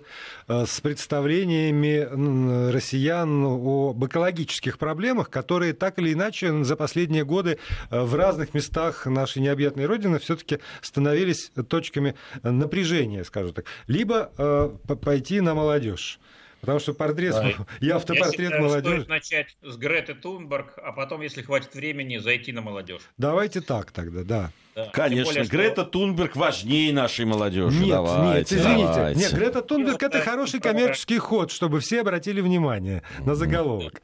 [0.49, 7.59] с представлениями россиян об экологических проблемах, которые так или иначе за последние годы
[7.90, 13.66] э, в разных местах нашей необъятной Родины все-таки становились точками напряжения, скажем так.
[13.87, 16.19] Либо пойти на молодежь.
[16.67, 17.53] Потому что портрет, да.
[17.81, 18.95] я автопортрет я считаю, молодежи.
[18.97, 23.03] Стоит начать с Греты Тунберг, а потом, если хватит времени, зайти на молодежь.
[23.17, 24.51] Давайте так тогда, да.
[24.75, 24.91] Да.
[24.93, 25.91] Конечно, более, Грета что...
[25.93, 27.79] Тунберг важнее нашей молодежи.
[27.79, 28.93] Нет, давайте, нет, извините.
[28.95, 29.21] Давайте.
[29.21, 34.03] Нет, Грета Тунберг это хороший коммерческий ход, чтобы все обратили внимание на заголовок.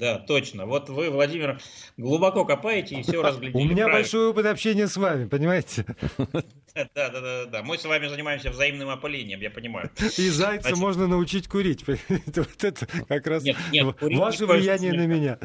[0.00, 0.64] Да, точно.
[0.64, 1.60] Вот вы, Владимир,
[1.98, 3.62] глубоко копаете и все разглядели.
[3.62, 5.84] У меня большой опыт общения с вами, понимаете?
[6.74, 7.62] Да, да, да, да.
[7.62, 9.90] Мы с вами занимаемся взаимным опылением, я понимаю.
[9.98, 10.78] И зайца Значит...
[10.78, 11.84] можно научить курить.
[11.86, 15.38] Вот это как раз нет, нет, ваше влияние на меня.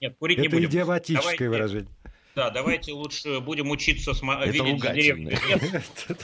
[0.00, 0.68] Нет, курить это не будем.
[0.68, 1.94] идиоматическое давайте, выражение.
[2.34, 4.48] Да, давайте лучше будем учиться см...
[4.50, 5.38] видеть деревья.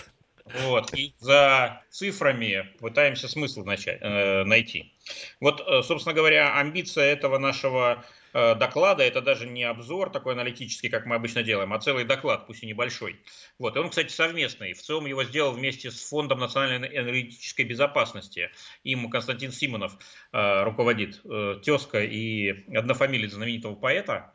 [0.66, 4.92] Вот, и за цифрами пытаемся смысл начать, э, найти.
[5.40, 8.04] Вот, э, собственно говоря, амбиция этого нашего
[8.34, 12.64] доклада, это даже не обзор такой аналитический, как мы обычно делаем, а целый доклад, пусть
[12.64, 13.20] и небольшой.
[13.58, 14.72] Вот, и он, кстати, совместный.
[14.72, 18.50] В целом его сделал вместе с Фондом национальной энергетической безопасности.
[18.82, 19.96] Им Константин Симонов
[20.32, 24.34] э, руководит, э, тезка и однофамилец знаменитого поэта.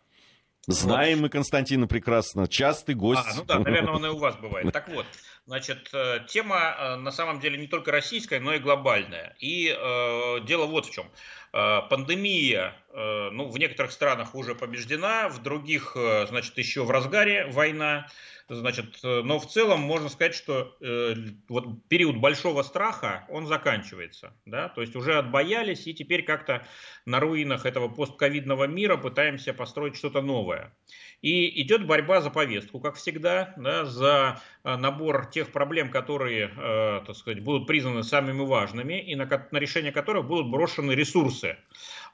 [0.67, 1.23] Знаем вот.
[1.23, 3.23] мы Константина прекрасно, частый гость.
[3.25, 4.71] А, ну да, наверное, он и у вас бывает.
[4.71, 5.05] Так вот,
[5.49, 9.35] Значит, э, тема э, на самом деле не только российская, но и глобальная.
[9.39, 11.09] И э, дело вот в чем.
[11.53, 17.47] Э, пандемия, э, ну, в некоторых странах уже побеждена, в других, значит, еще в разгаре
[17.47, 18.05] война.
[18.47, 21.15] Значит, но в целом можно сказать, что э,
[21.47, 24.33] вот период большого страха, он заканчивается.
[24.45, 24.69] Да?
[24.69, 26.65] То есть уже отбоялись, и теперь как-то
[27.05, 30.75] на руинах этого постковидного мира пытаемся построить что-то новое.
[31.21, 37.01] И идет борьба за повестку, как всегда, да, за э, набор тех проблем, которые, э,
[37.05, 41.57] так сказать, будут признаны самыми важными, и на, на решение которых будут брошены ресурсы.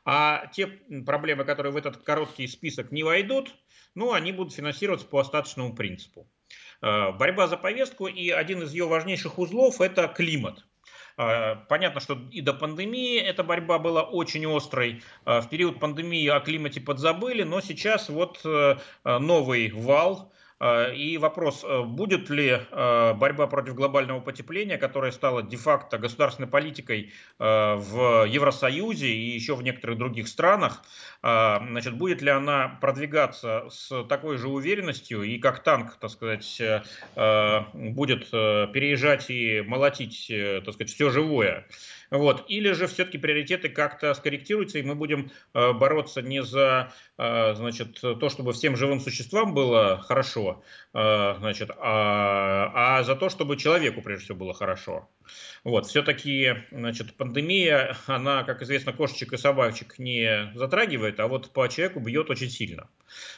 [0.05, 0.67] А те
[1.05, 3.53] проблемы, которые в этот короткий список не войдут,
[3.93, 6.27] ну, они будут финансироваться по остаточному принципу.
[6.81, 10.65] Э, борьба за повестку и один из ее важнейших узлов– это климат.
[11.17, 15.01] Э, понятно, что и до пандемии эта борьба была очень острой.
[15.25, 18.41] Э, в период пандемии о климате подзабыли, но сейчас вот
[19.03, 20.34] новый вал Э,
[20.95, 27.11] и вопрос, э, будет ли э, борьба против глобального потепления, которая стала де-факто государственной политикой
[27.37, 30.83] в Евросоюзе и еще в некоторых других странах,
[31.21, 36.61] значит, будет ли она продвигаться с такой же уверенностью и как танк, так сказать,
[37.73, 40.31] будет переезжать и молотить,
[40.63, 41.67] так сказать, все живое.
[42.17, 42.45] Вот.
[42.47, 47.99] Или же все-таки приоритеты как-то скорректируются, и мы будем э, бороться не за э, значит,
[48.01, 54.01] то, чтобы всем живым существам было хорошо, э, значит, а, а за то, чтобы человеку,
[54.01, 55.09] прежде всего, было хорошо.
[55.63, 55.85] Вот.
[55.87, 61.99] Все-таки значит, пандемия, она, как известно, кошечек и собачек не затрагивает, а вот по человеку
[61.99, 62.89] бьет очень сильно.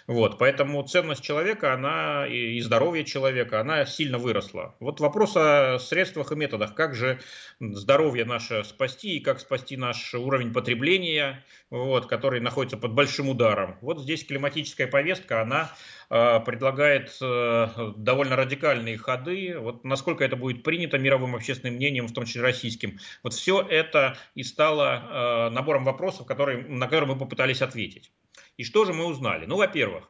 [0.08, 0.38] Вот.
[0.38, 4.76] Поэтому ценность человека, она и здоровье человека, она сильно выросла.
[4.80, 6.76] Вот вопрос о средствах и методах.
[6.76, 7.20] Как же
[7.60, 13.78] здоровье наше спасти и как спасти наш уровень потребления, вот, который находится под большим ударом.
[13.82, 15.72] Вот здесь климатическая повестка, она
[16.10, 19.58] э, предлагает э, довольно радикальные ходы.
[19.60, 23.00] Вот насколько это будет принято мировым общественным мнением, в том числе российским.
[23.24, 28.12] Вот все это и стало э, набором вопросов, которые, на которые мы попытались ответить.
[28.58, 29.46] И что же мы узнали?
[29.46, 30.10] Ну, во-первых,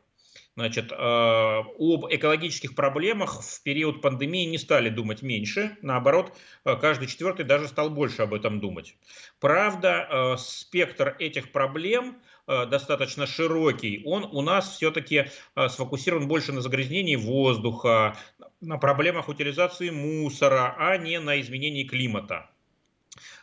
[0.57, 7.07] Значит, э, об экологических проблемах в период пандемии не стали думать меньше, наоборот, э, каждый
[7.07, 8.95] четвертый даже стал больше об этом думать.
[9.39, 12.17] Правда, э, спектр этих проблем
[12.47, 15.25] достаточно широкий, он у нас все-таки
[15.67, 18.15] сфокусирован больше на загрязнении воздуха,
[18.61, 22.49] на проблемах утилизации мусора, а не на изменении климата.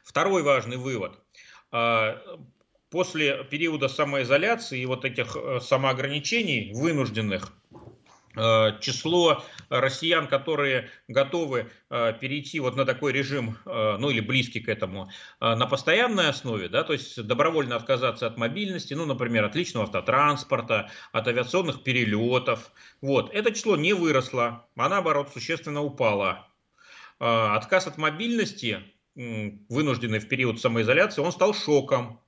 [0.04, 1.20] Второй важный вывод
[2.94, 7.52] после периода самоизоляции и вот этих э, самоограничений вынужденных,
[8.36, 14.68] э, число россиян, которые готовы э, перейти вот на такой режим, ну или близкий к
[14.68, 19.86] этому, на постоянной основе, да, то есть добровольно отказаться от мобильности, ну, например, от личного
[19.86, 26.46] автотранспорта, от авиационных перелетов, вот, это число не выросло, а наоборот существенно упало.
[27.18, 28.84] Отказ от мобильности,
[29.16, 32.20] вынужденный в период самоизоляции, он стал шоком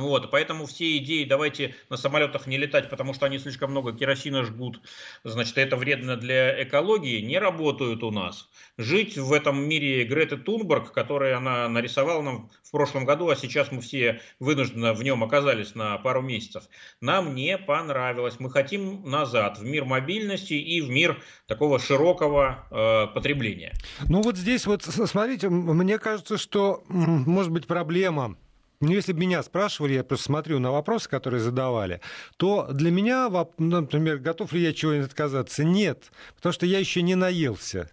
[0.00, 4.44] вот, поэтому все идеи, давайте на самолетах не летать, потому что они слишком много керосина
[4.44, 4.80] жгут,
[5.24, 8.48] значит, это вредно для экологии, не работают у нас.
[8.78, 13.70] Жить в этом мире Греты Тунберг, которую она нарисовала нам в прошлом году, а сейчас
[13.70, 16.64] мы все вынужденно в нем оказались на пару месяцев,
[17.00, 18.36] нам не понравилось.
[18.38, 23.74] Мы хотим назад, в мир мобильности и в мир такого широкого э, потребления.
[24.08, 28.36] Ну вот здесь вот, смотрите, мне кажется, что может быть проблема
[28.82, 32.00] ну, если бы меня спрашивали, я просто смотрю на вопросы, которые задавали,
[32.36, 35.62] то для меня, например, готов ли я чего-нибудь отказаться?
[35.62, 37.90] Нет, потому что я еще не наелся.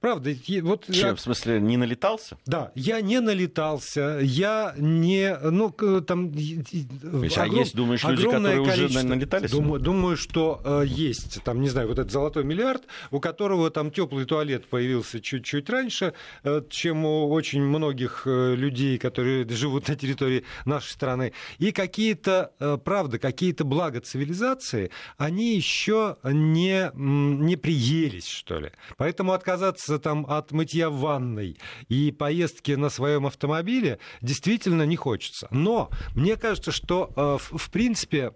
[0.00, 1.14] Правда, вот Чем, я...
[1.14, 2.38] в смысле, не налетался?
[2.46, 6.32] Да, я не налетался, я не, ну, там...
[6.32, 7.36] Есть, огром...
[7.36, 8.98] А есть, думаешь, люди, которые количество...
[8.98, 9.50] уже налетались?
[9.50, 13.90] Думаю, думаю что э, есть, там, не знаю, вот этот золотой миллиард, у которого там
[13.90, 19.96] теплый туалет появился чуть-чуть раньше, э, чем у очень многих э, людей, которые живут на
[19.96, 21.34] территории нашей страны.
[21.58, 28.72] И какие-то, э, правда, какие-то блага цивилизации, они еще не, не приелись, что ли.
[28.96, 35.48] Поэтому отказаться там от мытья в ванной и поездки на своем автомобиле действительно не хочется.
[35.50, 38.32] Но мне кажется, что э, в принципе,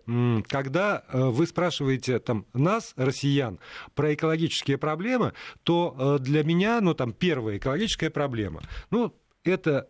[0.48, 3.58] когда э, вы спрашиваете там нас, россиян,
[3.94, 9.14] про экологические проблемы, то э, для меня, ну там первая экологическая проблема, ну
[9.44, 9.88] это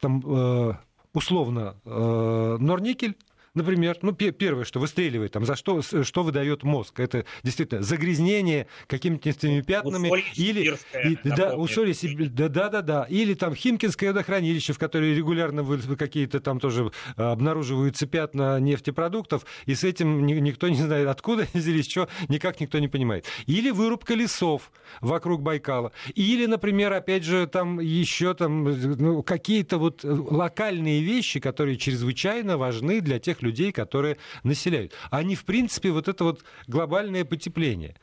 [0.00, 0.78] там
[1.12, 3.16] условно Норникель,
[3.54, 9.62] Например, ну, первое, что выстреливает, там, за что, что выдает мозг, это действительно загрязнение какими-то
[9.62, 10.08] пятнами.
[10.36, 11.94] или, и, да, усолье,
[12.28, 13.06] да, да, да, да.
[13.08, 15.64] Или там Химкинское водохранилище, в которое регулярно
[15.96, 21.90] какие-то там тоже а, обнаруживаются пятна нефтепродуктов, и с этим никто не знает, откуда взялись,
[21.90, 23.24] что, никак никто не понимает.
[23.46, 25.90] Или вырубка лесов вокруг Байкала.
[26.14, 33.00] Или, например, опять же, там еще там ну, какие-то вот локальные вещи, которые чрезвычайно важны
[33.00, 34.92] для тех людей, которые населяют.
[35.10, 37.96] Они, в принципе, вот это вот глобальное потепление.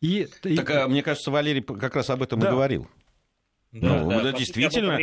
[0.00, 0.72] И, так, и...
[0.74, 2.48] А, мне кажется, Валерий как раз об этом да.
[2.48, 2.88] и говорил.
[3.80, 4.98] Да, ну, да, да действительно.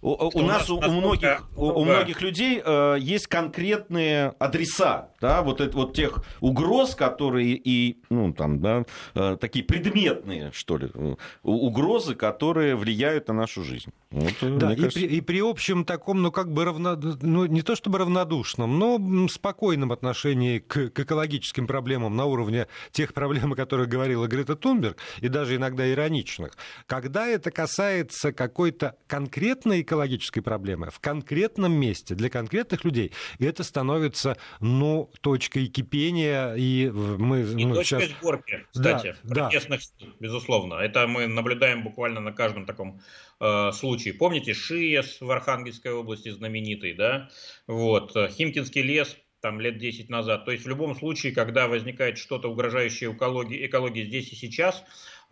[0.00, 5.60] У, у, нас, у, многих, у, у многих людей э, есть конкретные адреса, да, вот,
[5.60, 8.84] это, вот тех угроз, которые и, ну, там, да,
[9.14, 13.90] э, такие предметные, что ли, э, угрозы, которые влияют на нашу жизнь.
[14.10, 15.00] Вот, э, да, и, кажется...
[15.00, 19.28] при, и при общем таком, ну, как бы равно, ну, не то чтобы равнодушном, но
[19.28, 24.96] спокойном отношении к, к экологическим проблемам на уровне тех проблем, о которых говорила Грета Тунберг,
[25.20, 26.52] и даже иногда ироничных,
[26.86, 34.36] когда это касается какой-то конкретной экологической проблемы в конкретном месте для конкретных людей, это становится,
[34.60, 37.40] ну, точкой кипения, и мы...
[37.40, 38.04] И ну, сейчас...
[38.04, 40.06] сборки, кстати, да, протестных да.
[40.20, 40.74] безусловно.
[40.74, 43.00] Это мы наблюдаем буквально на каждом таком
[43.40, 44.14] э, случае.
[44.14, 47.30] Помните, ШИЭС в Архангельской области знаменитый, да?
[47.66, 50.44] Вот, Химкинский лес там лет 10 назад.
[50.44, 54.82] То есть в любом случае, когда возникает что-то угрожающее экологии, экологии здесь и сейчас,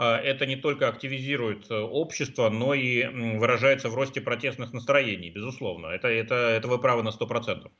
[0.02, 3.04] это не только активизирует э, общество, но и
[3.38, 5.86] выражается в росте протестных настроений, безусловно.
[5.86, 7.70] Это, это, это вы правы на 100%.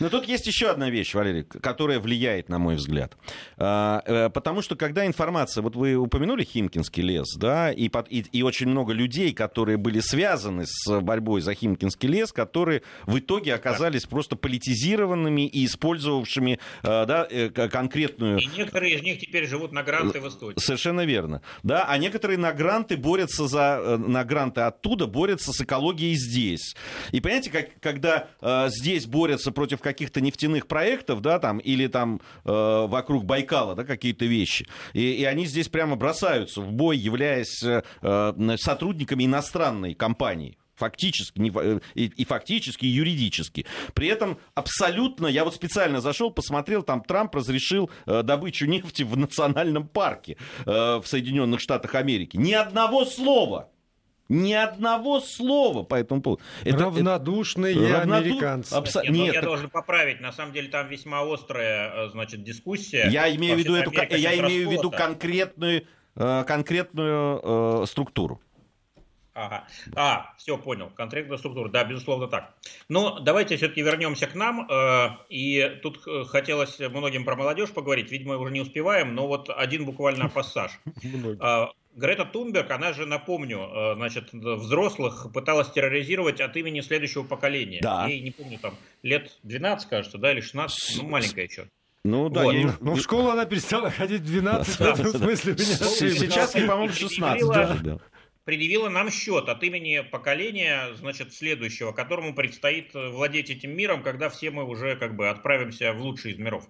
[0.00, 3.16] Но тут есть еще одна вещь, Валерий, которая влияет, на мой взгляд.
[3.56, 8.42] А, э, потому что когда информация, вот вы упомянули Химкинский лес, да, и, и, и
[8.42, 14.02] очень много людей, которые были связаны с борьбой за Химкинский лес, которые в итоге оказались
[14.02, 14.08] да.
[14.08, 17.28] просто политизированными и использовавшими э, да,
[17.68, 18.38] конкретную...
[18.38, 20.58] И некоторые из них теперь живут на гранты в Эстонии.
[20.58, 25.60] Совершенно верно да, а некоторые на гранты борются за, э, на гранты оттуда борются с
[25.60, 26.74] экологией здесь.
[27.12, 32.20] И понимаете, как, когда э, здесь борются против каких-то нефтяных проектов, да, там, или там
[32.44, 37.60] э, вокруг Байкала, да, какие-то вещи, и, и они здесь прямо бросаются в бой, являясь
[37.64, 43.66] э, э сотрудниками иностранной компании фактически, не, э, и, и фактически, и юридически.
[43.94, 49.16] При этом абсолютно, я вот специально зашел, посмотрел, там Трамп разрешил э, добычу нефти в
[49.16, 50.36] национальном парке
[50.66, 52.36] э, в Соединенных Штатах Америки.
[52.36, 53.70] Ни одного слова.
[54.28, 56.42] Ни одного слова по этому поводу.
[56.64, 58.74] Это, Равнодушные это, американцы.
[58.74, 59.00] Абсо...
[59.02, 59.48] Нет, Нет, я это...
[59.48, 60.20] должен поправить.
[60.20, 63.08] На самом деле там весьма острая э, значит, дискуссия.
[63.08, 68.40] Я имею в виду, эту, я имею в виду конкретную, э, конкретную э, структуру.
[69.32, 69.64] Ага.
[69.94, 70.90] А, все, понял.
[70.94, 71.70] Контрактная структура.
[71.70, 72.54] Да, безусловно так.
[72.88, 74.68] Но давайте все-таки вернемся к нам.
[74.70, 78.10] Э, и тут хотелось многим про молодежь поговорить.
[78.10, 80.72] Видимо, уже не успеваем, но вот один буквально пассаж.
[81.98, 87.80] Грета Тунберг, она же, напомню, э, значит, взрослых пыталась терроризировать от имени следующего поколения.
[87.82, 88.06] Да.
[88.06, 91.68] Ей, не помню, там, лет 12, кажется, да, или 16, ну, маленькая еще.
[92.04, 92.52] Ну да, вот.
[92.52, 92.66] ей...
[92.80, 95.58] ну, в школу она перестала ходить в 12, в этом смысле.
[95.58, 98.00] Сейчас, по-моему, 16
[98.48, 104.30] предъявила нам счет от имени поколения, значит, следующего, которому предстоит э, владеть этим миром, когда
[104.30, 106.66] все мы уже как бы отправимся в лучший из миров.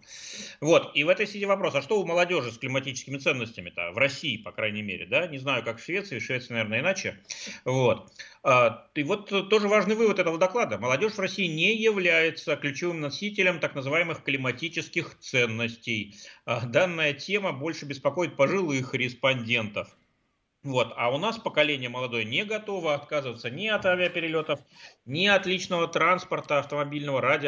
[0.60, 4.38] Вот, и в этой связи вопрос, а что у молодежи с климатическими ценностями-то, в России,
[4.38, 7.20] по крайней мере, да, не знаю, как в Швеции, в Швеции, наверное, иначе,
[7.64, 8.10] вот.
[8.42, 10.78] А, и вот тоже важный вывод этого доклада.
[10.78, 16.16] Молодежь в России не является ключевым носителем так называемых климатических ценностей.
[16.44, 19.96] А, данная тема больше беспокоит пожилых респондентов.
[20.68, 20.92] Вот.
[20.96, 24.60] А у нас поколение молодое не готово отказываться ни от авиаперелетов,
[25.06, 27.46] ни от личного транспорта автомобильного ради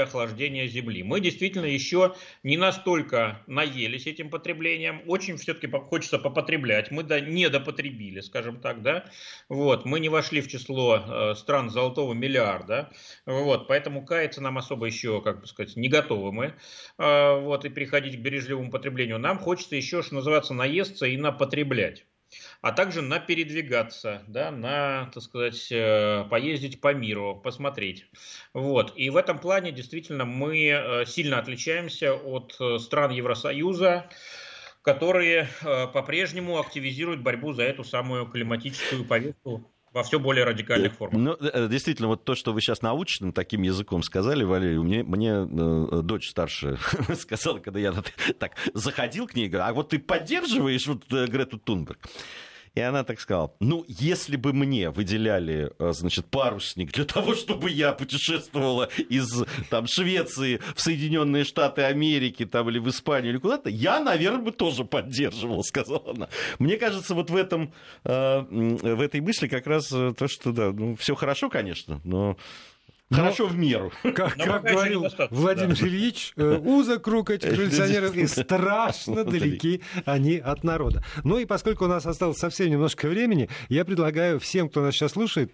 [0.69, 1.03] Земли.
[1.03, 5.03] Мы действительно еще не настолько наелись этим потреблением.
[5.07, 6.91] Очень все-таки хочется попотреблять.
[6.91, 8.81] Мы да, не допотребили, скажем так.
[8.81, 9.05] Да?
[9.51, 9.85] Вот.
[9.85, 12.91] Мы не вошли в число э, стран золотого миллиарда.
[13.27, 13.69] Вот.
[13.69, 16.55] Поэтому каяться нам особо еще, как бы сказать, не готовы мы.
[16.97, 17.67] Э, вот.
[17.67, 19.19] И переходить к бережливому потреблению.
[19.19, 22.07] Нам хочется еще, что называется, наесться и напотреблять
[22.63, 28.07] а также на передвигаться, да, на, так сказать, э, поездить по миру, посмотреть.
[28.53, 28.93] Вот.
[28.97, 34.11] И в этом плане действительно мы э, сильно отличаемся от э, стран Евросоюза,
[34.83, 41.21] которые по-прежнему активизируют борьбу за эту самую климатическую повестку во все более радикальных формах.
[41.21, 46.01] Ну, действительно, вот то, что вы сейчас научным таким языком сказали, Валерий, мне, мне э,
[46.03, 46.79] дочь старшая
[47.15, 47.93] сказала, когда я
[48.39, 51.99] так заходил к ней, говорю, а вот ты поддерживаешь вот Грету Тунберг?
[52.75, 57.71] И она так сказала, ну, если бы мне выделяли, э, значит, парусник для того, чтобы
[57.71, 63.71] я путешествовала из там, Швеции в Соединенные Штаты Америки там, или в Испанию или куда-то,
[63.71, 66.29] я, наверное, бы тоже поддерживала, сказала она.
[66.59, 67.73] Мне кажется, вот в, этом,
[68.05, 72.21] э, в этой мысли как раз э, то, что, да, ну, все хорошо, конечно, но
[72.21, 72.37] но,
[73.11, 73.93] Хорошо в меру.
[74.15, 75.87] Как, как говорил Владимир да.
[75.87, 81.03] Ильич, э, узок круг этих революционеров и страшно далеки они от народа.
[81.25, 85.13] Ну и поскольку у нас осталось совсем немножко времени, я предлагаю всем, кто нас сейчас
[85.13, 85.53] слушает,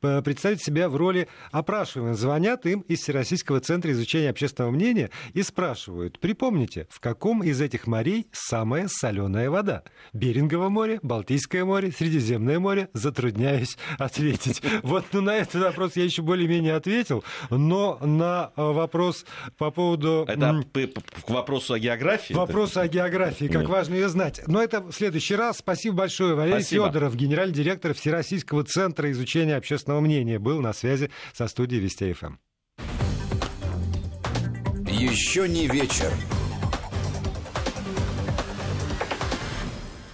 [0.00, 2.16] представить себя в роли опрашиваемых.
[2.16, 7.88] Звонят им из Всероссийского центра изучения общественного мнения и спрашивают, припомните, в каком из этих
[7.88, 9.82] морей самая соленая вода?
[10.12, 12.90] Берингово море, Балтийское море, Средиземное море?
[12.92, 14.62] Затрудняюсь ответить.
[14.84, 19.24] Вот ну, на этот вопрос я еще более-менее ответил ответил, но на э, вопрос
[19.56, 20.24] по поводу...
[20.28, 20.62] Это
[21.26, 22.34] к вопросу о географии?
[22.34, 23.70] Вопросу о географии, как Нет.
[23.70, 24.42] важно ее знать.
[24.46, 25.58] Но это в следующий раз.
[25.58, 26.34] Спасибо большое.
[26.34, 26.88] Валерий Спасибо.
[26.88, 32.34] Федоров, генеральный директор Всероссийского центра изучения общественного мнения, был на связи со студией Вести ФМ.
[34.86, 36.12] Еще не вечер.